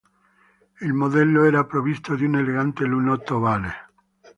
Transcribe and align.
Il 0.79 0.93
modello 0.93 1.43
era 1.43 1.63
provvisto 1.63 2.15
di 2.15 2.25
un 2.25 2.37
elegante 2.37 2.85
lunotto 2.85 3.35
ovale. 3.35 3.71